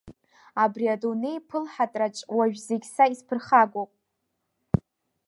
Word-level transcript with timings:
Абри 0.63 0.85
Адунеи 0.95 1.39
пылҳаҭраҿ, 1.47 2.17
уажә 2.35 2.59
зегь 2.67 2.87
са 2.93 3.05
исԥырхагоуп. 3.13 3.91